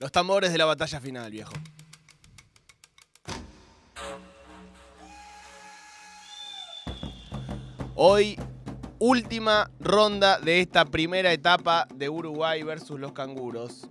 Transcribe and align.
Los 0.00 0.10
tambores 0.10 0.50
de 0.50 0.56
la 0.56 0.64
batalla 0.64 0.98
final, 0.98 1.30
viejo. 1.30 1.52
Hoy, 7.94 8.38
última 8.98 9.70
ronda 9.78 10.40
de 10.40 10.62
esta 10.62 10.86
primera 10.86 11.34
etapa 11.34 11.86
de 11.94 12.08
Uruguay 12.08 12.62
versus 12.62 12.98
los 12.98 13.12
canguros. 13.12 13.90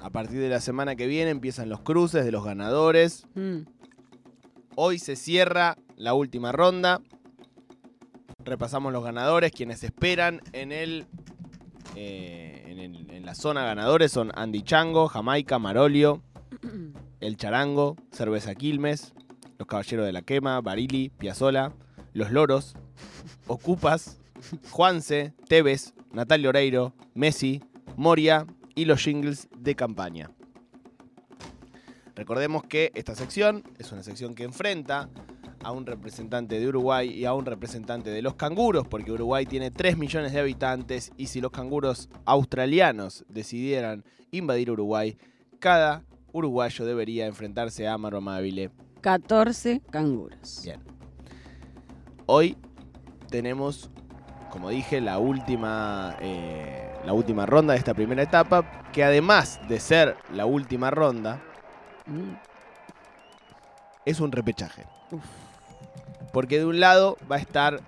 A 0.00 0.10
partir 0.10 0.38
de 0.38 0.48
la 0.48 0.60
semana 0.60 0.94
que 0.94 1.08
viene 1.08 1.32
empiezan 1.32 1.68
los 1.68 1.80
cruces 1.80 2.24
de 2.24 2.30
los 2.30 2.44
ganadores. 2.44 3.26
Mm. 3.34 3.62
Hoy 4.76 5.00
se 5.00 5.16
cierra 5.16 5.76
la 5.96 6.14
última 6.14 6.52
ronda. 6.52 7.00
Repasamos 8.44 8.92
los 8.92 9.02
ganadores, 9.02 9.50
quienes 9.50 9.82
esperan 9.82 10.40
en 10.52 10.70
el, 10.70 11.08
eh, 11.94 12.64
en 12.68 12.78
el- 12.78 13.10
en 13.10 13.26
la 13.26 13.34
zona 13.34 13.64
ganadores 13.64 14.12
son 14.12 14.32
Andy 14.34 14.62
Chango, 14.62 15.08
Jamaica, 15.08 15.58
Marolio, 15.58 16.22
El 17.20 17.36
Charango, 17.36 17.96
Cerveza 18.10 18.54
Quilmes, 18.54 19.14
Los 19.58 19.68
Caballeros 19.68 20.06
de 20.06 20.12
la 20.12 20.22
Quema, 20.22 20.60
Barili, 20.60 21.10
Piazzola, 21.10 21.72
Los 22.14 22.30
Loros, 22.32 22.74
Ocupas, 23.46 24.18
Juanse, 24.70 25.32
Tevez, 25.48 25.94
Natalia 26.12 26.48
Oreiro, 26.48 26.94
Messi, 27.14 27.62
Moria 27.96 28.46
y 28.74 28.86
los 28.86 29.02
jingles 29.02 29.48
de 29.56 29.74
campaña. 29.76 30.30
Recordemos 32.14 32.62
que 32.64 32.90
esta 32.94 33.14
sección 33.14 33.62
es 33.78 33.92
una 33.92 34.02
sección 34.02 34.34
que 34.34 34.44
enfrenta 34.44 35.08
a 35.64 35.72
un 35.72 35.86
representante 35.86 36.58
de 36.58 36.68
Uruguay 36.68 37.08
y 37.10 37.24
a 37.24 37.34
un 37.34 37.46
representante 37.46 38.10
de 38.10 38.22
los 38.22 38.34
canguros, 38.34 38.86
porque 38.88 39.12
Uruguay 39.12 39.46
tiene 39.46 39.70
3 39.70 39.96
millones 39.96 40.32
de 40.32 40.40
habitantes 40.40 41.12
y 41.16 41.26
si 41.28 41.40
los 41.40 41.50
canguros 41.52 42.08
australianos 42.24 43.24
decidieran 43.28 44.04
invadir 44.30 44.70
Uruguay, 44.70 45.16
cada 45.60 46.02
uruguayo 46.32 46.84
debería 46.84 47.26
enfrentarse 47.26 47.86
a 47.86 47.92
Amaro 47.94 48.18
Amabile. 48.18 48.70
14 49.00 49.82
canguros. 49.90 50.62
Bien. 50.64 50.80
Hoy 52.26 52.56
tenemos, 53.30 53.90
como 54.50 54.70
dije, 54.70 55.00
la 55.00 55.18
última, 55.18 56.16
eh, 56.20 56.90
la 57.04 57.12
última 57.12 57.46
ronda 57.46 57.72
de 57.74 57.78
esta 57.78 57.94
primera 57.94 58.22
etapa, 58.22 58.82
que 58.92 59.04
además 59.04 59.60
de 59.68 59.80
ser 59.80 60.16
la 60.32 60.46
última 60.46 60.90
ronda, 60.90 61.40
Mm. 62.06 62.34
es 64.04 64.18
un 64.20 64.32
repechaje. 64.32 64.84
Uf. 65.12 65.22
Porque 66.32 66.58
de 66.58 66.64
un 66.66 66.80
lado 66.80 67.16
va 67.30 67.36
a 67.36 67.38
estar 67.38 67.80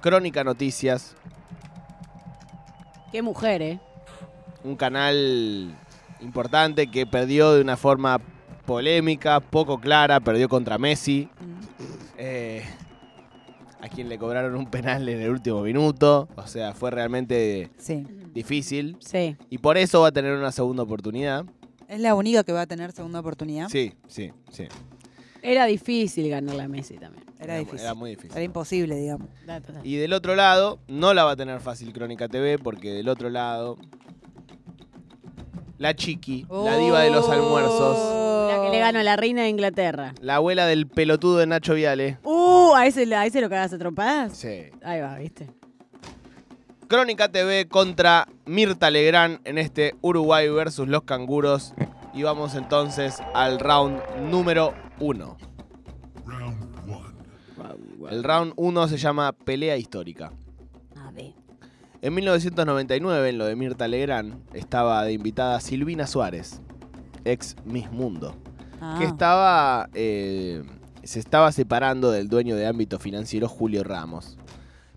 Crónica 0.00 0.44
Noticias, 0.44 1.14
Qué 3.12 3.22
mujer, 3.22 3.60
¿eh? 3.60 3.80
un 4.62 4.76
canal 4.76 5.74
importante 6.20 6.86
que 6.86 7.06
perdió 7.06 7.52
de 7.54 7.60
una 7.60 7.76
forma 7.76 8.20
polémica, 8.66 9.40
poco 9.40 9.80
clara, 9.80 10.20
perdió 10.20 10.48
contra 10.48 10.78
Messi, 10.78 11.28
eh, 12.16 12.62
a 13.80 13.88
quien 13.88 14.08
le 14.08 14.16
cobraron 14.16 14.54
un 14.54 14.66
penal 14.70 15.08
en 15.08 15.20
el 15.22 15.30
último 15.30 15.62
minuto, 15.62 16.28
o 16.36 16.46
sea, 16.46 16.72
fue 16.72 16.92
realmente 16.92 17.70
Sí. 17.78 18.06
difícil 18.32 18.96
Sí. 19.00 19.36
y 19.48 19.58
por 19.58 19.76
eso 19.76 20.02
va 20.02 20.08
a 20.08 20.12
tener 20.12 20.32
una 20.36 20.52
segunda 20.52 20.84
oportunidad. 20.84 21.44
Es 21.88 21.98
la 21.98 22.14
única 22.14 22.44
que 22.44 22.52
va 22.52 22.60
a 22.60 22.66
tener 22.66 22.92
segunda 22.92 23.18
oportunidad. 23.18 23.68
Sí, 23.70 23.94
sí, 24.06 24.30
sí. 24.52 24.68
Era 25.42 25.64
difícil 25.66 26.28
ganarle 26.28 26.62
a 26.62 26.68
Messi 26.68 26.96
también. 26.98 27.24
Era 27.38 27.56
difícil. 27.58 27.80
Era 27.80 27.94
muy 27.94 28.10
difícil. 28.10 28.32
Era 28.32 28.42
imposible, 28.42 28.96
digamos. 28.96 29.28
Y 29.82 29.96
del 29.96 30.12
otro 30.12 30.34
lado, 30.36 30.78
no 30.88 31.14
la 31.14 31.24
va 31.24 31.32
a 31.32 31.36
tener 31.36 31.60
fácil 31.60 31.92
Crónica 31.92 32.28
TV, 32.28 32.58
porque 32.58 32.92
del 32.92 33.08
otro 33.08 33.30
lado, 33.30 33.76
la 35.78 35.94
Chiqui, 35.94 36.46
la 36.50 36.76
diva 36.76 37.00
de 37.00 37.10
los 37.10 37.28
almuerzos, 37.28 38.50
La 38.52 38.62
que 38.64 38.70
le 38.70 38.78
ganó 38.78 38.98
a 38.98 39.02
la 39.02 39.16
reina 39.16 39.42
de 39.42 39.48
Inglaterra. 39.48 40.14
la 40.20 40.36
abuela 40.36 40.66
del 40.66 40.86
pelotudo 40.86 41.38
de 41.38 41.46
Nacho 41.46 41.74
Viale. 41.74 42.18
Uh, 42.24 42.74
¿a 42.74 42.86
ese, 42.86 43.12
a 43.14 43.24
ese 43.24 43.40
lo 43.40 43.48
cagas 43.48 43.72
a 43.72 43.78
trompadas? 43.78 44.36
Sí. 44.36 44.64
Ahí 44.82 45.00
va, 45.00 45.16
¿viste? 45.16 45.48
Crónica 46.88 47.30
TV 47.30 47.68
contra 47.68 48.26
Mirta 48.46 48.90
Legrand 48.90 49.40
en 49.44 49.58
este 49.58 49.94
Uruguay 50.02 50.48
versus 50.50 50.88
los 50.88 51.02
canguros. 51.04 51.72
Y 52.12 52.24
vamos 52.24 52.56
entonces 52.56 53.18
al 53.34 53.60
round 53.60 54.00
número 54.28 54.74
uno. 55.00 55.36
El 58.10 58.24
round 58.24 58.54
uno 58.56 58.88
se 58.88 58.96
llama 58.96 59.32
Pelea 59.32 59.76
Histórica. 59.76 60.32
A 60.96 61.10
ver. 61.10 61.34
En 62.00 62.14
1999, 62.14 63.28
en 63.28 63.38
lo 63.38 63.44
de 63.44 63.56
Mirta 63.56 63.86
Legrand, 63.86 64.42
estaba 64.54 65.04
de 65.04 65.12
invitada 65.12 65.60
Silvina 65.60 66.06
Suárez, 66.06 66.62
ex 67.24 67.56
Miss 67.64 67.90
Mundo, 67.90 68.34
Ah. 68.80 68.96
que 68.98 69.04
estaba, 69.04 69.90
eh, 69.92 70.62
se 71.02 71.18
estaba 71.20 71.52
separando 71.52 72.10
del 72.10 72.28
dueño 72.28 72.56
de 72.56 72.66
ámbito 72.66 72.98
financiero 72.98 73.48
Julio 73.48 73.84
Ramos. 73.84 74.38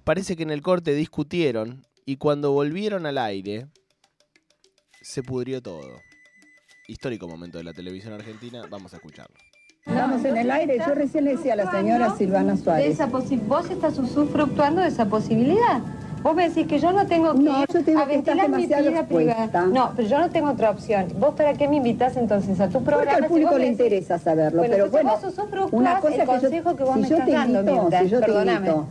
Parece 0.05 0.37
que 0.37 0.43
en 0.43 0.51
el 0.51 0.61
corte 0.61 0.93
discutieron 0.95 1.85
y 2.05 2.15
cuando 2.15 2.51
volvieron 2.53 3.05
al 3.05 3.17
aire, 3.17 3.67
se 5.01 5.23
pudrió 5.23 5.61
todo. 5.61 5.89
Histórico 6.87 7.27
momento 7.27 7.57
de 7.57 7.65
la 7.65 7.73
televisión 7.73 8.13
argentina, 8.13 8.63
vamos 8.69 8.93
a 8.93 8.97
escucharlo. 8.97 9.35
Estamos 9.85 10.23
en 10.25 10.37
el 10.37 10.51
aire. 10.51 10.77
Yo 10.87 10.93
recién 10.95 11.25
le 11.25 11.31
decía 11.35 11.53
a 11.53 11.55
la 11.57 11.71
señora 11.71 12.15
Silvana 12.15 12.53
de 12.53 12.57
Suárez. 12.57 12.87
esa 12.87 13.07
posi- 13.09 13.41
vos 13.47 13.69
estás 13.69 13.97
usufructuando 13.99 14.81
de 14.81 14.87
esa 14.87 15.05
posibilidad. 15.05 15.79
Vos 16.21 16.33
me 16.35 16.47
decís 16.47 16.67
que 16.67 16.79
yo 16.79 16.93
no 16.93 17.05
tengo 17.05 17.33
que 17.33 17.39
No, 17.39 17.59
ir 17.63 17.67
yo 17.67 17.83
te 17.83 17.97
a 17.97 18.05
ventilar 18.05 18.49
mi 18.49 18.65
demasiado 18.65 18.89
vida 18.91 19.05
privada. 19.05 19.65
No, 19.67 19.91
pero 19.93 20.07
yo 20.07 20.19
no 20.19 20.29
tengo 20.29 20.51
otra 20.51 20.69
opción. 20.71 21.07
¿Vos 21.19 21.35
para 21.35 21.53
qué 21.53 21.67
me 21.67 21.75
invitas 21.77 22.15
entonces 22.15 22.61
a 22.61 22.67
tu 22.67 22.73
Porque 22.81 22.85
programa? 22.91 23.17
al 23.17 23.23
si 23.23 23.27
público 23.29 23.57
le 23.57 23.65
decís- 23.65 23.71
interesa 23.71 24.17
saberlo, 24.19 24.59
Bueno, 24.59 24.73
pero 24.73 24.89
bueno, 24.89 25.11
vos 25.21 25.69
una 25.73 25.99
cosa 25.99 26.07
el 26.15 26.21
que 26.21 26.25
yo, 26.25 26.41
consejo 26.41 26.75
que 26.77 26.83
vos 26.83 26.93
si 26.95 27.01
me 27.01 27.07
yo 27.09 27.15
estás 27.15 27.25
te 27.27 27.31
dando, 27.33 27.59
invito, 27.59 27.89
si 27.99 28.07
yo 28.09 28.19
te 28.21 28.25
perdóname. 28.25 28.55
invito, 28.69 28.87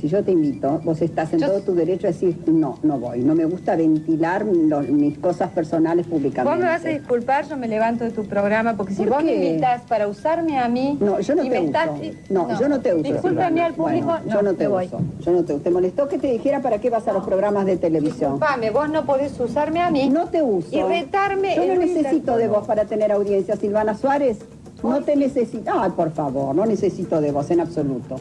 si 0.00 0.08
yo 0.08 0.24
te 0.24 0.32
invito, 0.32 0.80
vos 0.82 1.02
estás 1.02 1.32
en 1.34 1.40
Yo- 1.40 1.48
todo 1.48 1.60
tu 1.60 1.74
derecho 1.74 2.06
a 2.06 2.10
decir 2.10 2.38
no, 2.46 2.78
no 2.82 2.98
voy, 2.98 3.20
no 3.20 3.34
me 3.34 3.44
gusta 3.44 3.76
ventilar 3.76 4.46
los- 4.46 4.88
mis 4.88 5.18
cosas 5.18 5.50
personales 5.50 6.06
públicamente. 6.06 6.50
Vos 6.50 6.58
me 6.58 6.64
vas 6.70 6.84
a 6.84 6.88
disculpar, 6.88 7.46
yo 7.46 7.56
me 7.58 7.68
levanto 7.68 8.04
de 8.04 8.10
tu 8.10 8.24
programa, 8.24 8.76
porque 8.76 8.94
si 8.94 9.02
¿Por 9.02 9.10
vos 9.16 9.24
me 9.24 9.34
invitas 9.34 9.82
para 9.82 10.08
usarme 10.08 10.58
a 10.58 10.68
mí... 10.68 10.96
No, 11.00 11.20
yo 11.20 11.34
no 11.34 11.44
y 11.44 11.50
te 11.50 11.60
me 11.60 11.68
uso. 11.68 11.78
estás- 11.78 12.30
No, 12.30 12.58
yo 12.58 12.68
no 12.68 12.80
te 12.80 12.94
uso. 12.94 13.02
Discúlpame 13.02 13.60
al 13.60 13.74
público, 13.74 14.06
Bueno, 14.06 14.24
no, 14.26 14.32
yo 14.34 14.42
no 14.42 14.54
te 14.54 14.66
voy. 14.68 14.86
uso. 14.86 15.00
Yo 15.20 15.32
no 15.32 15.44
te 15.44 15.54
¿Te 15.58 15.70
molestó 15.70 16.08
que 16.08 16.16
te 16.18 16.28
dijera 16.32 16.60
para 16.62 16.78
qué 16.80 16.88
vas 16.88 17.06
a 17.06 17.12
los 17.12 17.24
programas 17.24 17.66
de 17.66 17.76
televisión? 17.76 18.32
Disculpame, 18.32 18.70
vos 18.70 18.88
no 18.88 19.04
podés 19.04 19.38
usarme 19.38 19.80
a 19.80 19.90
mí. 19.90 20.08
No 20.08 20.28
te 20.28 20.42
uso. 20.42 20.68
Y 20.74 20.80
retarme 20.82 21.56
Yo 21.56 21.66
no 21.66 21.74
necesito 21.74 22.36
de 22.36 22.48
vos 22.48 22.66
para 22.66 22.86
tener 22.86 23.12
audiencia, 23.12 23.56
Silvana 23.56 23.94
Suárez. 23.94 24.38
No 24.82 25.02
te 25.02 25.14
necesito. 25.16 25.70
Ay, 25.74 25.90
por 25.90 26.10
favor, 26.12 26.54
no 26.54 26.64
necesito 26.64 27.20
de 27.20 27.32
vos 27.32 27.50
en 27.50 27.60
absoluto. 27.60 28.16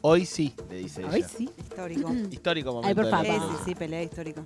Hoy 0.00 0.24
sí, 0.24 0.54
dice 0.88 1.00
ella. 1.02 1.10
Hoy 1.12 1.24
sí. 1.36 1.50
Histórico. 1.58 2.12
Histórico 2.30 2.72
momento 2.72 2.88
Ay, 2.88 2.94
por 2.94 3.04
de 3.04 3.10
la 3.10 3.16
favor. 3.16 3.26
Sí, 3.26 3.32
televisión. 3.38 3.58
sí, 3.64 3.70
sí, 3.70 3.74
pelea 3.74 4.02
histórica. 4.02 4.42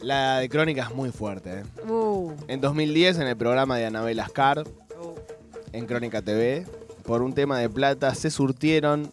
La 0.00 0.38
de 0.38 0.48
Crónica 0.48 0.84
es 0.88 0.94
muy 0.94 1.10
fuerte. 1.10 1.60
¿eh? 1.60 1.90
Uh, 1.90 2.32
En 2.46 2.60
2010, 2.60 3.18
en 3.18 3.26
el 3.26 3.36
programa 3.36 3.76
de 3.76 3.86
Anabel 3.86 4.20
Ascar, 4.20 4.64
Oh. 5.00 5.14
en 5.72 5.86
Crónica 5.86 6.22
TV, 6.22 6.66
por 7.04 7.22
un 7.22 7.32
tema 7.32 7.58
de 7.58 7.68
plata, 7.68 8.14
se 8.14 8.30
surtieron 8.30 9.12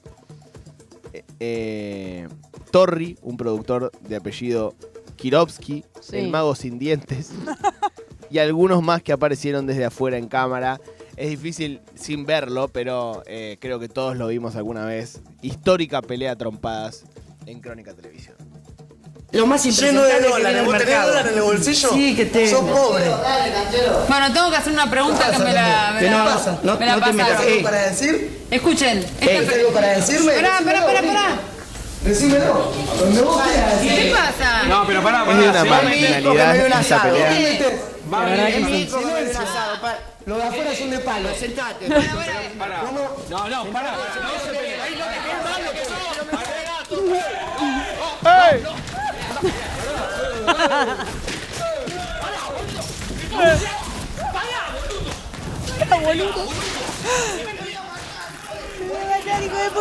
eh, 1.14 1.24
eh, 1.40 2.28
Torri, 2.72 3.18
un 3.22 3.38
productor 3.38 3.92
de 4.02 4.16
apellido 4.16 4.76
Kirovsky, 5.16 5.86
Sí. 6.02 6.18
el 6.18 6.30
mago 6.30 6.54
sin 6.56 6.78
dientes, 6.78 7.32
y 8.30 8.38
algunos 8.40 8.84
más 8.84 9.02
que 9.02 9.12
aparecieron 9.14 9.66
desde 9.66 9.86
afuera 9.86 10.18
en 10.18 10.28
cámara. 10.28 10.80
Es 11.18 11.30
difícil 11.30 11.80
sin 11.96 12.26
verlo, 12.26 12.68
pero 12.68 13.24
eh, 13.26 13.58
creo 13.62 13.80
que 13.80 13.88
todos 13.88 14.18
lo 14.18 14.28
vimos 14.28 14.56
alguna 14.56 14.86
vez. 14.86 15.20
Histórica 15.42 16.02
pelea 16.02 16.34
a 16.34 16.36
trompadas 16.36 17.04
en 17.46 17.62
Crónica 17.62 17.94
Televisión. 17.94 18.36
Lo 19.32 19.46
más 19.48 19.64
Lleno 19.66 20.02
de 20.04 20.22
dólares. 20.22 20.60
el 20.60 20.66
¿Vos 20.66 20.78
tenés 20.78 21.06
dólares 21.06 21.32
en 21.32 21.38
el 21.38 21.44
bolsillo? 21.44 21.90
Sí, 21.94 22.16
que 22.16 22.26
tengo. 22.26 22.50
Sos 22.50 22.70
pobre. 22.70 23.04
Bueno, 24.08 24.34
tengo 24.34 24.50
que 24.50 24.56
hacer 24.58 24.72
una 24.74 24.90
pregunta 24.90 25.30
que 25.32 25.40
me 25.40 25.52
la, 25.54 25.92
me 26.00 26.10
la, 26.10 26.26
pasa, 26.26 26.60
no- 26.64 26.78
me 26.78 26.86
la 26.86 26.96
no 26.98 27.06
te 27.06 27.14
metas. 27.14 27.30
pasaron. 27.32 27.52
¿Algo 27.52 27.64
para 27.64 27.82
decir? 27.90 28.46
Escuchen. 28.52 29.06
¿Tenés 29.20 29.54
algo 29.54 29.70
para 29.72 29.88
decirme? 29.98 30.34
Pará, 30.34 30.60
pará, 30.64 30.86
pará, 30.86 31.02
pará. 31.02 31.40
Decímelo. 32.04 32.72
Donde 33.00 33.22
vos 33.22 33.42
quieras. 33.42 33.82
¿Qué 33.82 34.14
pasa? 34.16 34.64
No, 34.70 34.86
pero 34.88 35.02
pará, 35.04 35.24
Es 35.24 35.38
de 35.38 35.70
pará. 35.70 36.66
una 36.66 36.84
si 36.84 36.94
va 38.14 38.22
a. 38.22 38.26
¿Qué 38.26 38.60
metés? 38.60 38.94
Va 38.94 39.00
a 39.00 39.14
venir. 39.14 39.38
Asado, 39.38 39.82
pa- 39.82 40.00
Lo 40.26 40.38
de 40.38 40.44
afuera 40.44 40.76
son 40.76 40.90
de 40.90 41.00
palo. 41.00 41.30
Sentate. 41.36 41.88
Pará. 42.58 42.84
No, 43.30 43.50
no, 43.50 43.66
pará. 43.72 43.92
No 43.94 44.40
se 44.46 44.52
peleen. 44.52 44.82
Ahí 44.82 44.96
lo 44.96 45.06
que 45.06 45.20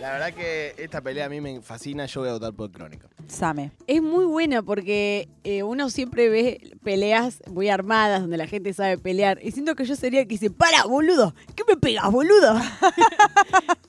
La 0.00 0.12
verdad 0.12 0.32
que 0.32 0.74
esta 0.78 1.02
pelea 1.02 1.26
a 1.26 1.28
mí 1.28 1.42
me 1.42 1.60
fascina, 1.60 2.06
yo 2.06 2.22
voy 2.22 2.30
a 2.30 2.32
votar 2.32 2.54
por 2.54 2.72
Crónica. 2.72 3.06
Same. 3.28 3.70
Es 3.86 4.00
muy 4.00 4.24
buena 4.24 4.62
porque 4.62 5.28
eh, 5.44 5.62
uno 5.62 5.90
siempre 5.90 6.30
ve 6.30 6.74
peleas 6.82 7.42
muy 7.50 7.68
armadas 7.68 8.22
donde 8.22 8.38
la 8.38 8.46
gente 8.46 8.72
sabe 8.72 8.96
pelear. 8.96 9.38
Y 9.42 9.52
siento 9.52 9.74
que 9.74 9.84
yo 9.84 9.94
sería 9.96 10.22
el 10.22 10.26
que 10.26 10.36
dice, 10.36 10.50
para, 10.50 10.84
boludo, 10.84 11.34
¿qué 11.54 11.64
me 11.68 11.76
pegas, 11.76 12.10
boludo? 12.10 12.58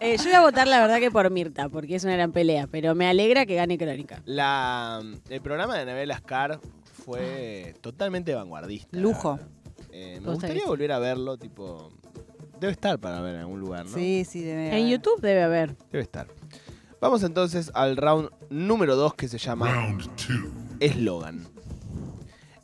Eh, 0.04 0.18
yo 0.18 0.24
voy 0.24 0.34
a 0.34 0.42
votar 0.42 0.68
la 0.68 0.80
verdad 0.80 0.98
que 0.98 1.12
por 1.12 1.30
Mirta, 1.30 1.70
porque 1.70 1.94
es 1.94 2.04
una 2.04 2.14
gran 2.14 2.32
pelea, 2.32 2.66
pero 2.66 2.96
me 2.96 3.06
alegra 3.06 3.46
que 3.46 3.54
gane 3.54 3.78
Crónica. 3.78 4.24
La, 4.26 5.00
el 5.30 5.42
programa 5.42 5.76
de 5.76 5.82
Anabel 5.82 6.10
Ascar 6.10 6.60
fue 7.06 7.76
totalmente 7.82 8.34
vanguardista. 8.34 8.98
Lujo. 8.98 9.40
Eh, 9.92 10.20
me 10.20 10.32
gustaría 10.32 10.66
volver 10.66 10.92
a 10.92 10.98
verlo, 10.98 11.38
tipo... 11.38 11.92
Debe 12.62 12.74
estar 12.74 13.00
para 13.00 13.20
ver 13.22 13.34
en 13.34 13.42
algún 13.42 13.60
lugar, 13.60 13.88
¿no? 13.88 13.92
Sí, 13.92 14.24
sí, 14.24 14.44
debe 14.44 14.68
En 14.68 14.74
haber. 14.74 14.88
YouTube 14.88 15.20
debe 15.20 15.42
haber. 15.42 15.76
Debe 15.92 16.04
estar. 16.04 16.28
Vamos 17.02 17.24
entonces 17.24 17.72
al 17.74 17.98
round 17.98 18.30
número 18.52 18.96
2 18.96 19.16
que 19.16 19.28
se 19.28 19.40
llama 19.40 19.98
Eslogan. 20.80 21.48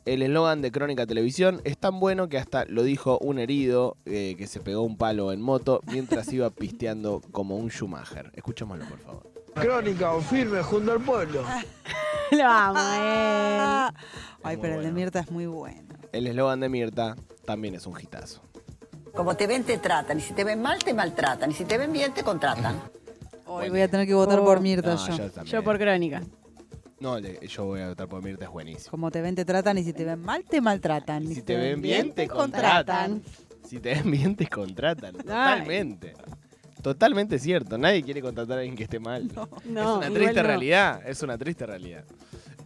El 0.04 0.22
eslogan 0.22 0.62
de 0.62 0.70
Crónica 0.70 1.04
Televisión 1.04 1.60
es 1.64 1.76
tan 1.78 1.98
bueno 1.98 2.28
que 2.28 2.38
hasta 2.38 2.64
lo 2.66 2.84
dijo 2.84 3.18
un 3.18 3.40
herido 3.40 3.96
eh, 4.06 4.36
que 4.38 4.46
se 4.46 4.60
pegó 4.60 4.82
un 4.82 4.96
palo 4.96 5.32
en 5.32 5.42
moto 5.42 5.80
mientras 5.88 6.32
iba 6.32 6.48
pisteando 6.50 7.20
como 7.32 7.56
un 7.56 7.68
Schumacher. 7.68 8.30
Escuchémoslo, 8.36 8.84
por 8.84 8.98
favor. 9.00 9.32
Crónica 9.56 10.12
o 10.12 10.20
firme 10.20 10.62
junto 10.62 10.92
al 10.92 11.00
pueblo. 11.00 11.42
Lo 12.30 12.44
amo, 12.46 12.78
eh. 12.78 13.88
Ay, 14.44 14.56
pero 14.58 14.76
el 14.76 14.84
de. 14.84 14.92
Mirta 14.92 15.18
es 15.18 15.30
muy 15.32 15.46
bueno. 15.46 15.88
El 16.12 16.28
eslogan 16.28 16.60
de 16.60 16.68
Mirta 16.68 17.16
también 17.44 17.74
es 17.74 17.84
un 17.84 17.98
hitazo. 18.00 18.40
Como 19.18 19.34
te 19.36 19.48
ven, 19.48 19.64
te 19.64 19.78
tratan. 19.78 20.18
Y 20.18 20.20
si 20.20 20.32
te 20.32 20.44
ven 20.44 20.62
mal, 20.62 20.78
te 20.78 20.94
maltratan. 20.94 21.50
Y 21.50 21.54
si 21.54 21.64
te 21.64 21.76
ven 21.76 21.92
bien, 21.92 22.14
te 22.14 22.22
contratan. 22.22 22.80
Hoy 23.46 23.68
voy 23.68 23.80
a 23.80 23.88
tener 23.88 24.06
que 24.06 24.14
votar 24.14 24.38
Oh. 24.38 24.44
por 24.44 24.60
Mirta 24.60 24.94
No, 24.94 25.06
yo. 25.08 25.16
yo 25.16 25.30
también. 25.32 25.46
Yo 25.56 25.64
por 25.64 25.76
Crónica. 25.76 26.22
No, 27.00 27.18
le- 27.18 27.44
yo 27.48 27.64
voy 27.64 27.80
a 27.80 27.88
votar 27.88 28.06
por 28.06 28.22
Mirta, 28.22 28.44
es 28.44 28.50
buenísimo. 28.52 28.92
Como 28.92 29.10
te 29.10 29.20
ven, 29.20 29.34
te 29.34 29.44
tratan 29.44 29.76
y 29.76 29.82
si 29.82 29.92
te 29.92 30.04
ven 30.04 30.20
mal, 30.22 30.44
te 30.44 30.60
maltratan. 30.60 31.24
Y 31.24 31.34
si 31.34 31.42
te 31.42 31.56
ven 31.56 31.82
bien, 31.82 32.12
te 32.14 32.28
contratan. 32.28 33.20
Si 33.68 33.80
te 33.80 33.94
ven 33.96 34.08
bien, 34.08 34.36
te 34.36 34.46
contratan. 34.46 35.14
Totalmente. 35.14 36.14
Totalmente 36.80 37.40
cierto. 37.40 37.76
Nadie 37.76 38.04
quiere 38.04 38.22
contratar 38.22 38.58
a 38.58 38.60
alguien 38.60 38.76
que 38.76 38.84
esté 38.84 39.00
mal. 39.00 39.28
No, 39.34 39.42
es 39.42 39.66
una 39.66 40.06
igual 40.06 40.14
triste 40.14 40.42
no. 40.42 40.46
realidad. 40.46 41.02
Es 41.04 41.22
una 41.24 41.36
triste 41.36 41.66
realidad. 41.66 42.04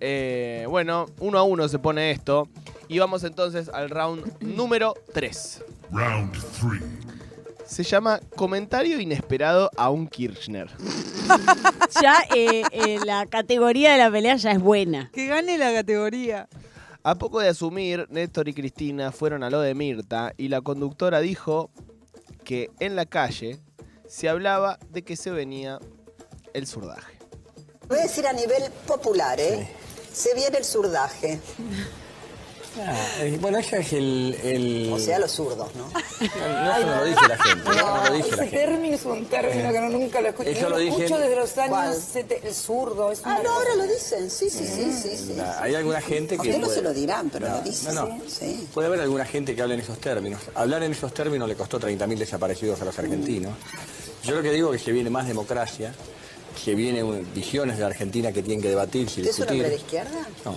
Eh, 0.00 0.66
bueno, 0.68 1.06
uno 1.20 1.38
a 1.38 1.44
uno 1.44 1.66
se 1.68 1.78
pone 1.78 2.10
esto. 2.10 2.46
Y 2.88 2.98
vamos 2.98 3.24
entonces 3.24 3.70
al 3.70 3.88
round 3.88 4.38
número 4.42 4.92
3. 5.14 5.62
Round 5.92 6.32
three. 6.58 6.80
Se 7.66 7.82
llama 7.82 8.20
Comentario 8.34 8.98
inesperado 8.98 9.70
a 9.76 9.90
un 9.90 10.08
Kirchner. 10.08 10.70
Ya 12.00 12.24
eh, 12.34 12.62
eh, 12.72 12.98
la 13.04 13.26
categoría 13.26 13.92
de 13.92 13.98
la 13.98 14.10
pelea 14.10 14.36
ya 14.36 14.50
es 14.52 14.60
buena. 14.60 15.10
Que 15.12 15.26
gane 15.26 15.56
la 15.58 15.72
categoría. 15.72 16.48
A 17.02 17.14
poco 17.16 17.40
de 17.40 17.48
asumir, 17.48 18.06
Néstor 18.10 18.48
y 18.48 18.54
Cristina 18.54 19.12
fueron 19.12 19.42
a 19.42 19.50
lo 19.50 19.60
de 19.60 19.74
Mirta 19.74 20.32
y 20.36 20.48
la 20.48 20.62
conductora 20.62 21.20
dijo 21.20 21.70
que 22.44 22.70
en 22.80 22.96
la 22.96 23.06
calle 23.06 23.60
se 24.08 24.28
hablaba 24.28 24.78
de 24.90 25.02
que 25.02 25.16
se 25.16 25.30
venía 25.30 25.78
el 26.54 26.66
surdaje. 26.66 27.18
Voy 27.88 27.98
a 27.98 28.02
decir 28.02 28.26
a 28.26 28.32
nivel 28.32 28.70
popular, 28.86 29.38
¿eh? 29.38 29.68
Se 30.12 30.34
viene 30.34 30.58
el 30.58 30.64
surdaje. 30.64 31.40
Bueno, 33.40 33.58
ese 33.58 33.78
es 33.80 33.92
el. 33.92 34.36
el... 34.42 34.90
O 34.92 34.98
sea, 34.98 35.18
los 35.18 35.30
zurdos, 35.32 35.68
¿no? 35.74 35.88
No, 35.90 36.76
eso 36.76 36.86
no 36.86 36.96
lo 36.96 37.04
dice 37.04 37.28
la 37.28 37.36
gente. 37.38 37.70
No, 37.70 38.04
lo 38.08 38.14
dice 38.14 38.28
la 38.30 38.34
Ese 38.34 38.42
gente. 38.48 38.56
término 38.56 38.94
es 38.94 39.04
un 39.04 39.24
término 39.26 39.72
que 39.72 39.80
no, 39.80 39.88
nunca 39.90 40.20
lo 40.20 40.28
escuché. 40.28 40.50
Eso 40.52 40.60
Yo 40.62 40.68
lo 40.70 40.78
escucho 40.78 41.18
desde 41.18 41.36
los 41.36 41.58
años. 41.58 41.96
70, 41.96 42.46
el 42.48 42.54
zurdo. 42.54 43.12
Es 43.12 43.20
Ah, 43.24 43.40
no, 43.42 43.50
ahora 43.52 43.74
lo 43.76 43.84
dicen. 43.84 44.30
Sí, 44.30 44.48
sí, 44.50 44.64
sí, 44.66 44.92
sí. 45.02 45.16
sí. 45.16 45.34
La- 45.36 45.60
Hay 45.62 45.74
alguna 45.74 46.00
gente 46.00 46.36
A 46.36 46.38
que. 46.38 46.48
usted 46.48 46.60
no 46.60 46.66
puede- 46.66 46.78
se 46.78 46.82
lo 46.82 46.94
dirán, 46.94 47.28
pero 47.30 47.48
No, 47.48 47.56
lo 47.56 47.62
dicen. 47.62 47.94
no, 47.94 48.06
no. 48.06 48.20
Sí. 48.28 48.66
Puede 48.72 48.86
haber 48.88 49.00
alguna 49.00 49.24
gente 49.24 49.54
que 49.54 49.62
hable 49.62 49.74
en 49.74 49.80
esos 49.80 49.98
términos. 49.98 50.40
Hablar 50.54 50.82
en 50.82 50.92
esos 50.92 51.12
términos 51.12 51.48
le 51.48 51.54
costó 51.56 51.78
30.000 51.78 52.18
desaparecidos 52.18 52.80
a 52.80 52.84
los 52.84 52.98
argentinos. 52.98 53.52
Yo 54.24 54.34
lo 54.34 54.42
que 54.42 54.50
digo 54.52 54.72
es 54.72 54.80
que 54.80 54.86
se 54.86 54.92
viene 54.92 55.10
más 55.10 55.26
democracia, 55.26 55.92
que 56.64 56.74
viene 56.74 57.02
un- 57.02 57.26
visiones 57.34 57.76
de 57.76 57.80
la 57.82 57.88
Argentina 57.88 58.30
que 58.32 58.42
tienen 58.42 58.62
que 58.62 58.74
¿Usted 58.74 59.26
es 59.26 59.38
un 59.38 59.48
hombre 59.48 59.68
de 59.70 59.76
izquierda? 59.76 60.26
No, 60.44 60.54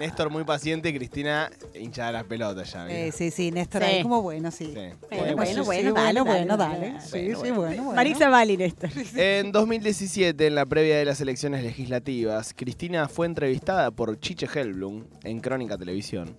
Néstor 0.00 0.30
muy 0.30 0.44
paciente, 0.44 0.94
Cristina 0.94 1.50
hincha 1.74 2.06
de 2.06 2.12
las 2.14 2.24
pelotas 2.24 2.72
ya. 2.72 2.88
Eh, 2.90 3.12
sí, 3.12 3.30
sí, 3.30 3.50
Néstor, 3.50 3.82
Sí. 3.82 3.88
ahí 3.88 4.02
como 4.02 4.22
bueno, 4.22 4.50
sí. 4.50 4.66
Sí. 4.66 4.72
Bueno, 4.74 5.36
bueno, 5.36 5.36
bueno, 5.36 5.64
bueno, 5.64 5.92
dale, 5.92 6.20
bueno, 6.22 6.56
dale. 6.56 7.00
Sí, 7.02 7.26
sí, 7.28 7.50
bueno, 7.50 7.56
bueno. 7.60 7.92
Marisa 7.92 8.30
Bali, 8.30 8.56
Néstor. 8.56 8.90
En 9.14 9.52
2017, 9.52 10.46
en 10.46 10.54
la 10.54 10.64
previa 10.64 10.96
de 10.98 11.04
las 11.04 11.20
elecciones 11.20 11.62
legislativas, 11.62 12.54
Cristina 12.56 13.08
fue 13.08 13.26
entrevistada 13.26 13.90
por 13.90 14.18
Chiche 14.18 14.46
Helblum 14.52 15.04
en 15.22 15.40
Crónica 15.40 15.76
Televisión 15.76 16.34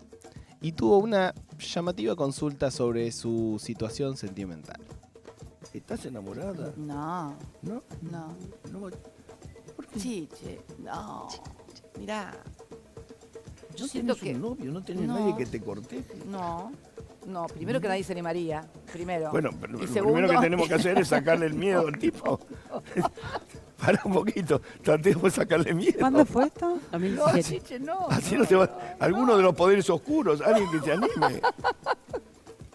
y 0.59 0.71
tuvo 0.71 0.97
una 0.97 1.33
llamativa 1.59 2.15
consulta 2.15 2.71
sobre 2.71 3.11
su 3.11 3.57
situación 3.63 4.17
sentimental. 4.17 4.81
¿Estás 5.71 6.03
enamorada? 6.05 6.73
No, 6.75 7.37
No, 7.61 7.83
no. 8.01 8.35
no. 8.71 8.89
Chiche, 9.99 10.61
no. 10.79 11.27
Mirá. 11.99 12.33
Yo 13.75 13.85
¿No 13.85 13.87
siento 13.87 14.15
que. 14.15 14.33
un 14.35 14.41
novio? 14.41 14.71
¿No 14.71 14.83
tenés 14.83 15.03
No. 15.07 15.19
nadie 15.19 15.35
que 15.37 15.45
te 15.45 15.59
corte? 15.61 16.03
No. 16.27 16.71
No, 17.25 17.45
primero 17.47 17.79
que 17.79 17.87
nadie 17.87 18.03
se 18.03 18.13
animaría. 18.13 18.65
Primero. 18.91 19.29
Bueno, 19.31 19.51
pero 19.59 19.77
Y 19.77 19.81
lo 19.85 19.87
segundo- 19.93 20.13
primero 20.15 20.33
que 20.39 20.39
tenemos 20.45 20.67
que 20.67 20.73
hacer 20.75 20.97
es 20.97 21.07
sacarle 21.07 21.45
el 21.47 21.53
miedo 21.53 21.87
al 21.87 21.97
tipo. 21.99 22.39
Para 23.77 23.99
un 24.05 24.13
poquito, 24.13 24.61
tratemos 24.83 25.23
de 25.23 25.31
sacarle 25.31 25.73
miedo. 25.73 25.99
¿Cuándo 25.99 26.23
fue 26.25 26.45
esto? 26.45 26.67
No, 26.69 26.79
2017. 26.91 27.61
Chiche, 27.61 27.79
no. 27.79 28.07
Así 28.09 28.35
no 28.35 28.45
se 28.45 28.55
va. 28.55 28.69
Alguno 28.99 29.35
de 29.37 29.43
los 29.43 29.55
poderes 29.55 29.89
oscuros, 29.89 30.39
alguien 30.41 30.69
que 30.71 30.79
se 30.81 30.91
anime. 30.91 31.41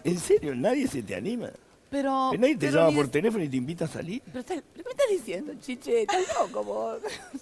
En 0.03 0.19
serio, 0.19 0.53
nadie 0.55 0.87
se 0.87 1.03
te 1.03 1.15
anima. 1.15 1.49
Pero. 1.89 2.29
Que 2.31 2.37
nadie 2.37 2.55
te 2.57 2.67
pero 2.67 2.79
llama 2.79 2.89
ni 2.89 2.95
por 2.97 3.05
es- 3.05 3.11
teléfono 3.11 3.43
y 3.43 3.49
te 3.49 3.55
invita 3.57 3.85
a 3.85 3.87
salir. 3.87 4.21
Pero, 4.25 4.39
estás- 4.39 4.63
¿pero 4.73 4.83
¿qué 4.83 4.83
me 4.83 4.91
estás 4.91 5.07
diciendo, 5.09 5.53
Chiche? 5.61 6.01
Estás 6.01 6.21
loco 6.37 6.63
vos. 6.63 6.99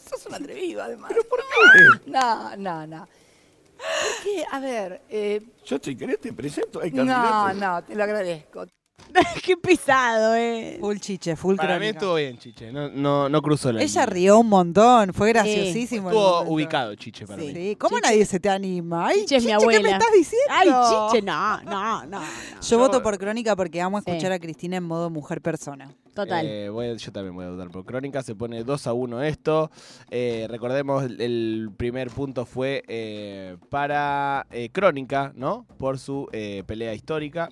Sos 0.10 0.26
un 0.28 0.36
atrevido, 0.36 0.84
además. 0.84 1.10
¿Pero 1.12 1.24
por 1.28 1.40
qué? 1.40 2.12
No, 2.12 2.56
no, 2.58 2.86
no. 2.88 3.08
Porque, 3.78 4.46
a 4.52 4.60
ver, 4.60 5.02
eh, 5.10 5.42
Yo 5.66 5.78
si 5.82 5.96
querés 5.96 6.20
te 6.20 6.34
presento, 6.34 6.82
hay 6.82 6.92
no, 6.92 7.54
no, 7.54 7.84
te 7.84 7.96
lo 7.96 8.04
agradezco. 8.04 8.66
Qué 9.44 9.56
pesado, 9.58 10.36
eh. 10.36 10.78
Full 10.80 10.98
chiche, 10.98 11.36
full 11.36 11.56
Para 11.56 11.76
mí 11.76 11.80
crónica. 11.80 12.00
estuvo 12.00 12.16
bien, 12.16 12.38
Chiche. 12.38 12.72
No, 12.72 12.90
no, 12.90 13.30
no 13.30 13.42
cruzó 13.42 13.72
la 13.72 13.82
Ella 13.82 14.02
línea. 14.02 14.06
rió 14.08 14.40
un 14.40 14.50
montón, 14.50 15.14
fue 15.14 15.30
graciosísimo. 15.30 16.10
el 16.10 16.16
Estuvo 16.16 16.32
momento. 16.34 16.54
ubicado, 16.54 16.96
Chiche, 16.96 17.26
para 17.26 17.42
Sí, 17.42 17.54
mí. 17.54 17.76
¿cómo 17.76 17.98
Chiche- 17.98 18.02
nadie 18.04 18.26
se 18.26 18.40
te 18.40 18.50
anima? 18.50 19.08
Ay, 19.08 19.22
Chiche 19.22 19.38
es 19.38 19.44
mi 19.44 19.52
¿qué 19.52 19.58
me 19.58 19.64
abuela. 19.64 19.90
estás 19.92 20.12
diciendo? 20.14 20.48
Ay, 20.50 21.10
chiche, 21.12 21.22
no, 21.26 21.62
no, 21.64 22.06
no. 22.06 22.20
no. 22.20 22.22
Yo 22.62 22.78
voto 22.78 23.02
por 23.04 23.18
Crónica 23.18 23.56
porque 23.56 23.82
amo 23.82 24.00
Sí. 24.02 24.06
escuchar 24.10 24.32
a 24.32 24.40
Cristina 24.40 24.78
en 24.78 24.84
modo 24.84 25.10
mujer 25.10 25.42
persona. 25.42 25.94
Total. 26.14 26.46
Eh, 26.46 26.70
voy 26.70 26.98
yo 26.98 27.12
también 27.12 27.36
voy 27.36 27.46
a 27.46 27.50
votar 27.50 27.70
por 27.70 27.84
Crónica. 27.86 28.24
Se 28.24 28.36
pone 28.36 28.64
2 28.64 28.88
a 28.88 28.94
1 28.94 29.22
esto. 29.22 29.70
Eh, 30.10 30.48
recordemos, 30.50 31.04
el- 31.04 31.20
el 31.22 31.70
primer 31.76 32.10
punto 32.10 32.46
fue 32.46 32.84
eh, 32.88 33.58
para 33.70 34.48
eh, 34.52 34.70
Crónica, 34.72 35.34
¿no? 35.36 35.66
Por 35.78 36.00
su 36.00 36.28
eh, 36.32 36.64
pelea 36.66 36.94
histórica. 36.94 37.50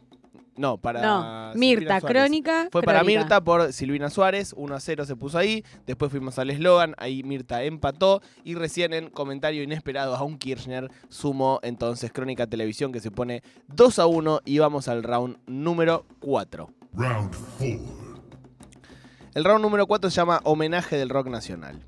No, 0.55 0.77
para. 0.77 1.01
no, 1.01 1.53
Mirta, 1.55 1.99
Suárez. 1.99 2.23
Crónica. 2.23 2.67
Fue 2.71 2.81
para. 2.83 3.03
Mirta 3.03 3.43
por 3.43 3.73
Silvina 3.73 4.09
Suárez, 4.09 4.53
1 4.55 4.75
a 4.75 4.79
0 4.79 5.05
se 5.05 5.15
puso 5.15 5.37
ahí. 5.37 5.63
Después 5.85 6.11
fuimos 6.11 6.37
al 6.39 6.49
eslogan, 6.49 6.95
ahí 6.97 7.23
Mirta 7.23 7.63
empató. 7.63 8.21
Y 8.43 8.55
recién 8.55 8.93
en 8.93 9.09
comentario 9.09 9.63
inesperado 9.63 10.15
a 10.15 10.23
un 10.23 10.37
Kirchner 10.37 10.91
sumó 11.09 11.59
entonces 11.63 12.11
Crónica 12.11 12.47
Televisión 12.47 12.91
que 12.91 12.99
se 12.99 13.11
pone 13.11 13.41
2 13.67 13.99
a 13.99 14.05
1 14.05 14.41
y 14.45 14.59
vamos 14.59 14.87
al 14.87 15.03
round 15.03 15.37
número 15.47 16.05
4. 16.19 16.69
Round 16.93 17.33
four. 17.33 17.79
El 19.33 19.43
round 19.43 19.63
número 19.63 19.87
4 19.87 20.11
se 20.11 20.15
llama 20.17 20.41
Homenaje 20.43 20.95
del 20.95 21.09
Rock 21.09 21.27
Nacional. 21.27 21.81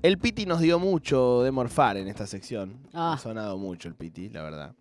El 0.00 0.16
Piti 0.16 0.46
nos 0.46 0.60
dio 0.60 0.78
mucho 0.78 1.42
de 1.42 1.50
morfar 1.50 1.96
en 1.96 2.08
esta 2.08 2.26
sección. 2.26 2.78
Ah. 2.94 3.14
Ha 3.14 3.18
sonado 3.18 3.58
mucho 3.58 3.88
el 3.88 3.94
Piti, 3.94 4.30
la 4.30 4.42
verdad. 4.42 4.74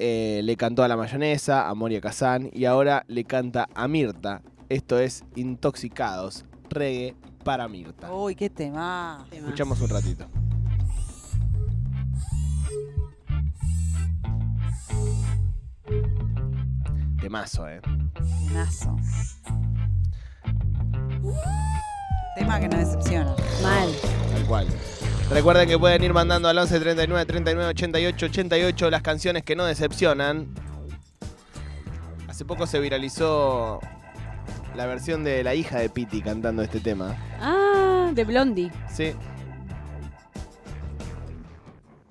Eh, 0.00 0.42
le 0.44 0.56
cantó 0.56 0.84
a 0.84 0.88
la 0.88 0.96
mayonesa, 0.96 1.68
a 1.68 1.74
Moria 1.74 2.00
Kazán 2.00 2.50
y 2.52 2.66
ahora 2.66 3.04
le 3.08 3.24
canta 3.24 3.68
a 3.74 3.88
Mirta. 3.88 4.42
Esto 4.68 5.00
es 5.00 5.24
Intoxicados, 5.34 6.44
reggae 6.70 7.16
para 7.42 7.66
Mirta. 7.66 8.12
Uy, 8.12 8.36
qué 8.36 8.48
tema. 8.48 9.26
Escuchamos 9.32 9.80
un 9.80 9.88
ratito. 9.88 10.26
Temazo, 17.20 17.68
eh. 17.68 17.80
Temazo. 18.46 18.96
Tema 22.36 22.60
que 22.60 22.68
no 22.68 22.78
decepciona. 22.78 23.34
Mal. 23.64 23.90
Tal 24.32 24.46
cual. 24.46 24.68
Recuerden 25.30 25.68
que 25.68 25.78
pueden 25.78 26.02
ir 26.02 26.14
mandando 26.14 26.48
al 26.48 26.56
11 26.56 26.80
39 26.80 27.26
39 27.26 27.70
88 27.70 28.26
88 28.26 28.90
las 28.90 29.02
canciones 29.02 29.42
que 29.42 29.54
no 29.54 29.66
decepcionan. 29.66 30.48
Hace 32.28 32.46
poco 32.46 32.66
se 32.66 32.80
viralizó 32.80 33.80
la 34.74 34.86
versión 34.86 35.24
de 35.24 35.44
la 35.44 35.54
hija 35.54 35.80
de 35.80 35.90
Piti 35.90 36.22
cantando 36.22 36.62
este 36.62 36.80
tema. 36.80 37.14
Ah, 37.40 38.10
de 38.14 38.24
Blondie. 38.24 38.70
Sí. 38.90 39.12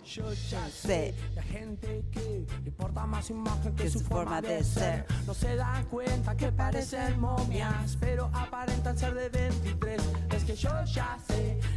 Yo 0.05 0.31
ya 0.33 0.67
sé. 0.69 1.15
La 1.35 1.41
gente 1.41 2.03
que 2.11 2.45
le 2.63 2.69
importa 2.69 3.05
más 3.05 3.25
su 3.25 3.33
imagen 3.33 3.75
que, 3.75 3.83
Que 3.83 3.89
su 3.89 3.99
forma 3.99 4.37
forma 4.37 4.41
de 4.41 4.63
ser. 4.63 5.05
No 5.25 5.33
se 5.33 5.55
dan 5.55 5.85
cuenta 5.85 6.35
que 6.35 6.51
parecen 6.51 7.19
momias, 7.19 7.97
pero 7.99 8.29
aparentan 8.33 8.97
ser 8.97 9.13
de 9.15 9.29
23. 9.29 10.01
Es 10.35 10.43
que 10.43 10.55
yo 10.55 10.69
ya 10.85 11.17
sé 11.26 11.26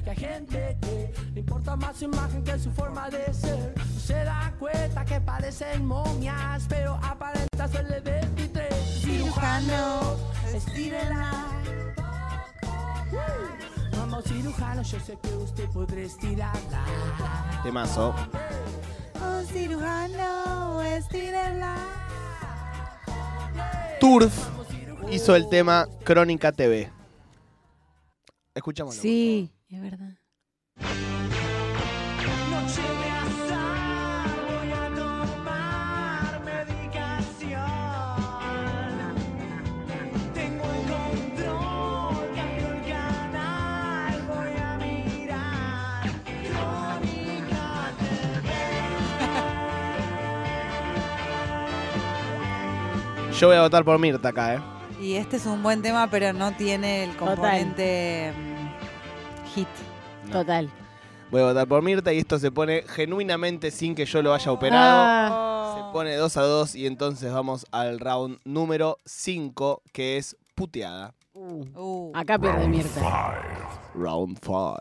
que 0.04 0.10
hay 0.10 0.16
gente 0.16 0.76
que 0.80 1.14
le 1.34 1.40
importa 1.40 1.76
más 1.76 1.96
su 1.96 2.04
imagen 2.04 2.42
que 2.44 2.58
su 2.58 2.70
forma 2.72 3.08
de 3.10 3.32
ser. 3.32 3.74
No 3.76 4.00
se 4.00 4.24
dan 4.24 4.56
cuenta 4.58 5.04
que 5.04 5.20
parecen 5.20 5.86
momias, 5.86 6.66
pero 6.68 6.94
aparentan 7.02 7.70
ser 7.70 7.86
de 7.86 8.00
23. 8.00 9.00
Cirujano, 9.02 10.16
estírenla. 10.54 11.46
Vamos 13.96 14.24
cirujano, 14.24 14.82
yo 14.82 15.00
sé 15.00 15.18
que 15.22 15.34
usted 15.36 15.68
podrá 15.70 16.00
estirarla. 16.00 16.84
Temazo. 17.62 18.14
Un 19.22 19.46
cirujano, 19.46 20.82
estírenla. 20.82 21.76
Turf 24.00 24.48
hizo 25.10 25.36
el 25.36 25.48
tema 25.48 25.86
Crónica 26.04 26.52
TV. 26.52 26.90
Escuchámoslo. 28.54 29.00
Sí, 29.00 29.50
es 29.76 29.82
verdad. 29.82 30.16
Noche 32.50 32.82
de 32.82 33.10
azar, 33.10 34.28
voy 34.48 34.72
a 34.72 34.88
tomar 34.94 36.40
medicación. 36.44 37.60
Tengo 40.34 40.64
el 40.64 40.82
control, 40.90 42.34
cambio 42.34 42.68
el 42.74 42.82
canal, 42.90 44.14
voy 44.26 44.54
a 44.58 44.76
mirar. 44.78 46.10
Crónica 46.48 47.66
Yo 53.38 53.46
voy 53.48 53.56
a 53.56 53.62
votar 53.62 53.84
por 53.84 53.98
Mirta 53.98 54.28
acá, 54.30 54.54
¿eh? 54.56 54.60
Y 55.00 55.14
este 55.14 55.36
es 55.36 55.46
un 55.46 55.62
buen 55.62 55.80
tema, 55.80 56.08
pero 56.10 56.32
no 56.32 56.52
tiene 56.52 57.04
el 57.04 57.16
componente 57.16 58.32
mm, 58.36 58.59
hit. 59.54 59.68
Total. 60.30 60.70
Voy 61.30 61.42
a 61.42 61.44
votar 61.46 61.68
por 61.68 61.82
Mirta 61.82 62.12
y 62.12 62.18
esto 62.18 62.38
se 62.38 62.50
pone 62.50 62.82
genuinamente 62.88 63.70
sin 63.70 63.94
que 63.94 64.04
yo 64.04 64.20
lo 64.22 64.34
haya 64.34 64.50
operado. 64.50 65.02
Ah, 65.04 65.74
Se 65.76 65.92
pone 65.92 66.16
2 66.16 66.36
a 66.36 66.42
2 66.42 66.74
y 66.74 66.86
entonces 66.86 67.32
vamos 67.32 67.66
al 67.70 68.00
round 68.00 68.38
número 68.44 68.98
5, 69.04 69.82
que 69.92 70.16
es 70.16 70.36
puteada. 70.56 71.14
Uh, 71.32 72.10
acá 72.14 72.38
pierde 72.38 72.66
Mirta. 72.66 73.00
Round 73.94 74.38
5. 74.42 74.76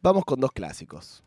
Vamos 0.00 0.24
con 0.24 0.40
dos 0.40 0.52
clásicos. 0.52 1.22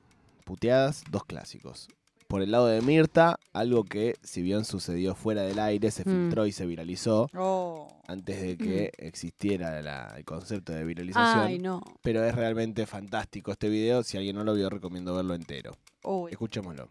Puteadas, 0.45 1.03
dos 1.09 1.25
clásicos. 1.25 1.87
Por 2.35 2.41
el 2.41 2.51
lado 2.51 2.67
de 2.67 2.81
Mirta, 2.81 3.39
algo 3.53 3.85
que, 3.85 4.15
si 4.21 4.41
bien 4.41 4.65
sucedió 4.65 5.15
fuera 5.15 5.43
del 5.43 5.57
aire, 5.57 5.89
se 5.89 6.01
Mm. 6.01 6.25
filtró 6.25 6.45
y 6.45 6.51
se 6.51 6.65
viralizó 6.65 7.29
oh. 7.33 7.87
antes 8.09 8.41
de 8.41 8.57
que 8.57 8.91
existiera 8.97 9.81
la- 9.81 10.13
el 10.17 10.25
concepto 10.25 10.73
de 10.73 10.83
viralización. 10.83 11.39
Ay, 11.47 11.59
no. 11.59 11.81
Pero 12.03 12.25
es 12.25 12.35
realmente 12.35 12.85
fantástico 12.87 13.53
este 13.53 13.69
video. 13.69 14.03
Si 14.03 14.17
alguien 14.17 14.35
no 14.35 14.43
lo 14.43 14.53
vio, 14.53 14.69
recomiendo 14.69 15.15
verlo 15.15 15.33
entero. 15.33 15.77
Uy. 16.03 16.29
Escuchémoslo. 16.33 16.89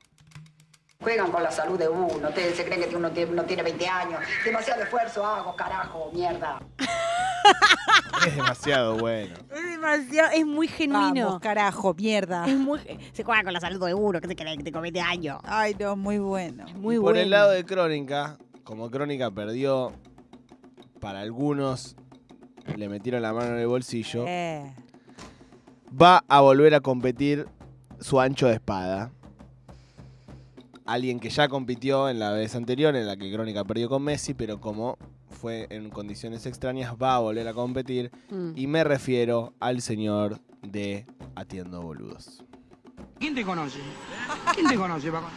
Juegan 1.02 1.30
con 1.30 1.42
la 1.42 1.50
salud 1.50 1.78
de 1.78 1.90
uno. 1.90 2.26
Ustedes 2.30 2.56
se 2.56 2.64
creen 2.64 2.88
que 2.88 2.96
uno 2.96 3.10
tiene, 3.10 3.30
uno 3.32 3.44
tiene 3.44 3.62
20 3.64 3.86
años. 3.86 4.20
Demasiado 4.46 4.82
esfuerzo 4.82 5.26
hago, 5.26 5.54
carajo, 5.54 6.10
mierda. 6.14 6.58
Es 8.26 8.36
demasiado 8.36 8.96
bueno. 8.96 9.34
Es 9.54 9.70
demasiado, 9.70 10.30
es 10.32 10.46
muy 10.46 10.66
genuino. 10.66 11.26
Vamos, 11.26 11.40
carajo, 11.40 11.92
mierda. 11.94 12.46
Es 12.46 12.56
muy, 12.56 12.80
se 13.12 13.22
juega 13.22 13.42
con 13.44 13.52
la 13.52 13.60
salud 13.60 13.84
de 13.84 13.92
uno, 13.94 14.20
que 14.20 14.28
te 14.28 14.34
crees 14.36 14.56
que 14.56 14.64
te 14.64 14.72
comete 14.72 15.00
años. 15.00 15.40
Ay, 15.44 15.76
no, 15.78 15.94
muy 15.96 16.18
bueno. 16.18 16.64
Muy 16.76 16.96
Por 16.96 17.04
bueno. 17.04 17.20
el 17.20 17.30
lado 17.30 17.50
de 17.50 17.64
Crónica, 17.64 18.38
como 18.62 18.90
Crónica 18.90 19.30
perdió, 19.30 19.92
para 21.00 21.20
algunos 21.20 21.96
le 22.76 22.88
metieron 22.88 23.20
la 23.20 23.32
mano 23.34 23.54
en 23.54 23.58
el 23.60 23.66
bolsillo, 23.66 24.24
Eh. 24.26 24.74
va 26.00 26.24
a 26.28 26.40
volver 26.40 26.74
a 26.74 26.80
competir 26.80 27.46
su 28.00 28.18
ancho 28.20 28.46
de 28.46 28.54
espada. 28.54 29.10
Alguien 30.86 31.20
que 31.20 31.30
ya 31.30 31.48
compitió 31.48 32.08
en 32.08 32.18
la 32.18 32.30
vez 32.32 32.54
anterior, 32.54 32.94
en 32.96 33.06
la 33.06 33.16
que 33.16 33.30
Crónica 33.32 33.64
perdió 33.64 33.88
con 33.88 34.02
Messi, 34.02 34.32
pero 34.34 34.60
como 34.60 34.96
fue 35.44 35.66
en 35.68 35.90
condiciones 35.90 36.46
extrañas, 36.46 36.94
va 36.94 37.16
a 37.16 37.18
volver 37.18 37.46
a 37.46 37.52
competir. 37.52 38.10
Mm. 38.30 38.52
Y 38.56 38.66
me 38.66 38.82
refiero 38.82 39.52
al 39.60 39.82
señor 39.82 40.40
de 40.62 41.04
Atiendo 41.34 41.82
Boludos. 41.82 42.42
¿Quién 43.18 43.34
te 43.34 43.44
conoce? 43.44 43.78
¿Quién 44.54 44.68
te 44.68 44.74
conoce, 44.74 45.12
papá? 45.12 45.28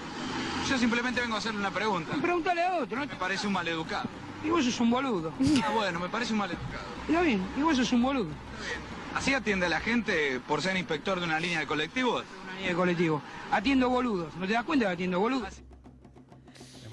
Yo 0.70 0.78
simplemente 0.78 1.20
vengo 1.20 1.36
a 1.36 1.40
hacerle 1.40 1.60
una 1.60 1.72
pregunta. 1.72 2.16
Pregúntale 2.22 2.64
a 2.64 2.78
otro, 2.78 2.98
¿no? 2.98 3.06
Me 3.06 3.16
parece 3.16 3.48
un 3.48 3.54
maleducado. 3.54 4.08
Y 4.46 4.50
vos 4.50 4.64
sos 4.64 4.80
un 4.80 4.92
boludo. 4.92 5.34
Ah, 5.62 5.72
bueno, 5.76 6.00
me 6.00 6.08
parece 6.08 6.32
un 6.32 6.40
maleducado. 6.40 6.86
Está 7.06 7.22
bien, 7.22 7.46
y 7.58 7.62
vos 7.62 7.76
sos 7.76 7.92
un 7.92 8.02
boludo. 8.02 8.30
¿Así 9.14 9.34
atiende 9.34 9.66
a 9.66 9.70
la 9.70 9.82
gente 9.82 10.40
por 10.48 10.62
ser 10.62 10.78
inspector 10.78 11.20
de 11.20 11.26
una 11.26 11.38
línea 11.38 11.60
de 11.60 11.68
colectivos? 11.68 12.24
Una 12.44 12.54
línea 12.54 12.70
de 12.70 12.76
colectivo. 12.76 13.22
Atiendo 13.52 13.90
boludos. 13.90 14.34
¿No 14.38 14.48
te 14.48 14.54
das 14.54 14.64
cuenta 14.64 14.86
que 14.86 14.94
atiendo 14.94 15.20
boludos? 15.20 15.67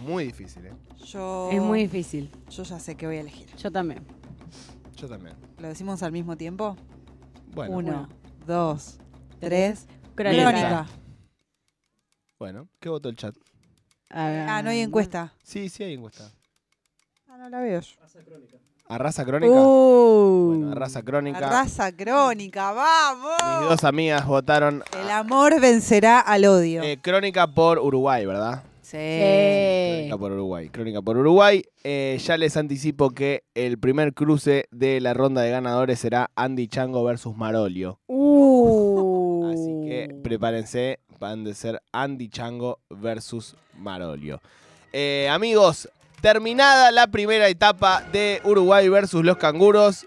Es 0.05 0.11
muy 0.11 0.25
difícil, 0.25 0.67
¿eh? 0.67 0.73
Yo, 1.07 1.49
Es 1.51 1.63
muy 1.63 1.81
difícil. 1.81 2.31
Yo 2.51 2.63
ya 2.63 2.79
sé 2.79 2.95
qué 2.95 3.07
voy 3.07 3.17
a 3.17 3.21
elegir. 3.23 3.47
Yo 3.57 3.73
también. 3.73 4.05
Yo 4.97 5.09
también. 5.09 5.35
¿Lo 5.59 5.69
decimos 5.69 6.03
al 6.03 6.13
mismo 6.13 6.37
tiempo? 6.37 6.77
Bueno, 7.55 7.77
Uno, 7.79 7.91
Bueno. 7.93 8.09
dos, 8.47 8.99
tres. 9.41 9.87
Crónica. 10.15 10.43
Crónica. 10.51 10.87
bueno, 12.39 12.69
¿qué 12.81 12.89
votó 12.91 13.09
el 13.09 13.17
chat? 13.17 13.35
Ah, 14.11 14.61
no 14.63 14.69
hay 14.71 14.81
encuesta. 14.81 15.33
Sí, 15.43 15.71
sí 15.71 15.83
hay 15.83 15.95
encuesta. 15.95 16.31
Ah, 17.27 17.39
no 17.39 17.49
la 17.49 17.61
veo 17.61 17.81
yo. 17.81 17.97
¿Arrasa 18.87 19.25
Crónica? 19.25 19.53
Uh. 19.55 20.47
Bueno, 20.49 20.73
Arrasa 20.73 21.03
Crónica. 21.03 21.41
Raza 21.41 21.93
crónica, 21.93 22.73
vamos. 22.73 23.33
Mis 23.61 23.69
dos 23.71 23.85
amigas 23.85 24.27
votaron 24.27 24.85
El 25.01 25.11
amor 25.11 25.59
vencerá 25.61 26.21
al 26.21 26.45
odio. 26.45 26.83
eh, 26.83 26.99
Crónica 27.01 27.47
por 27.47 27.79
Uruguay, 27.79 28.27
¿verdad? 28.27 28.63
Sí. 28.85 28.97
Crónica 28.97 30.19
por 30.19 30.33
Uruguay. 30.33 30.69
Crónica 30.69 31.03
por 31.03 31.17
Uruguay. 31.17 31.63
Eh, 31.83 32.19
ya 32.23 32.37
les 32.37 32.57
anticipo 32.57 33.11
que 33.11 33.45
el 33.55 33.79
primer 33.79 34.15
cruce 34.15 34.67
de 34.71 35.01
la 35.01 35.15
ronda 35.15 35.43
de 35.43 35.51
ganadores 35.51 35.99
será 35.99 36.31
Andy 36.37 36.69
Chango 36.69 37.03
versus 37.05 37.37
Marolio. 37.37 38.01
Uh. 38.07 39.51
Así 39.53 39.89
que 39.89 40.09
prepárense, 40.23 41.01
van 41.19 41.45
de 41.45 41.55
ser 41.55 41.81
Andy 41.93 42.29
Chango 42.29 42.81
versus 42.91 43.57
Marolio. 43.77 44.41
Eh, 44.93 45.29
amigos, 45.31 45.89
terminada 46.21 46.93
la 46.93 47.07
primera 47.09 47.49
etapa 47.49 48.03
de 48.13 48.41
Uruguay 48.45 48.89
versus 48.89 49.25
los 49.25 49.37
canguros. 49.39 50.07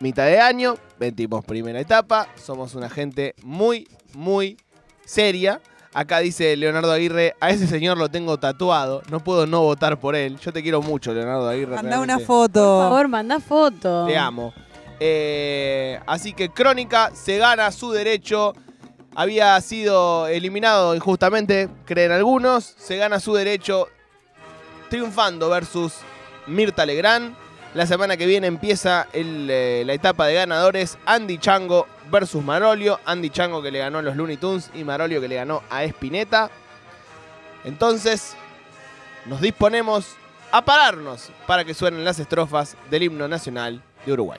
Mitad 0.00 0.26
de 0.26 0.40
año, 0.40 0.76
metimos 0.98 1.44
primera 1.44 1.80
etapa. 1.80 2.28
Somos 2.36 2.74
una 2.74 2.90
gente 2.90 3.34
muy, 3.42 3.88
muy 4.12 4.56
seria. 5.04 5.60
Acá 5.94 6.18
dice 6.18 6.56
Leonardo 6.56 6.90
Aguirre, 6.90 7.36
a 7.40 7.50
ese 7.50 7.68
señor 7.68 7.96
lo 7.96 8.08
tengo 8.08 8.36
tatuado, 8.36 9.02
no 9.10 9.20
puedo 9.20 9.46
no 9.46 9.62
votar 9.62 10.00
por 10.00 10.16
él. 10.16 10.38
Yo 10.40 10.52
te 10.52 10.60
quiero 10.60 10.82
mucho, 10.82 11.14
Leonardo 11.14 11.48
Aguirre. 11.48 11.76
Manda 11.76 11.98
una 12.00 12.06
realmente. 12.16 12.26
Por 12.26 12.36
foto. 12.48 12.80
favor, 12.80 13.08
manda 13.08 13.38
foto. 13.40 14.06
Te 14.06 14.18
amo. 14.18 14.52
Eh, 14.98 16.00
así 16.06 16.32
que 16.32 16.48
Crónica 16.50 17.12
se 17.14 17.38
gana 17.38 17.70
su 17.70 17.92
derecho. 17.92 18.54
Había 19.14 19.60
sido 19.60 20.26
eliminado 20.26 20.96
injustamente, 20.96 21.68
creen 21.84 22.10
algunos. 22.10 22.64
Se 22.64 22.96
gana 22.96 23.20
su 23.20 23.32
derecho 23.34 23.86
triunfando 24.90 25.48
versus 25.48 25.94
Mirta 26.48 26.84
Legrand. 26.84 27.36
La 27.74 27.86
semana 27.88 28.16
que 28.16 28.26
viene 28.26 28.46
empieza 28.46 29.08
eh, 29.12 29.82
la 29.84 29.92
etapa 29.92 30.26
de 30.26 30.34
ganadores. 30.34 30.96
Andy 31.06 31.38
Chango 31.38 31.88
versus 32.08 32.42
Marolio. 32.44 33.00
Andy 33.04 33.30
Chango 33.30 33.60
que 33.60 33.72
le 33.72 33.80
ganó 33.80 33.98
a 33.98 34.02
los 34.02 34.14
Looney 34.14 34.36
Tunes 34.36 34.70
y 34.74 34.84
Marolio 34.84 35.20
que 35.20 35.26
le 35.26 35.34
ganó 35.34 35.60
a 35.68 35.82
Spinetta. 35.82 36.50
Entonces, 37.64 38.36
nos 39.26 39.40
disponemos 39.40 40.14
a 40.52 40.64
pararnos 40.64 41.30
para 41.48 41.64
que 41.64 41.74
suenen 41.74 42.04
las 42.04 42.20
estrofas 42.20 42.76
del 42.90 43.02
himno 43.02 43.26
nacional 43.26 43.82
de 44.06 44.12
Uruguay. 44.12 44.38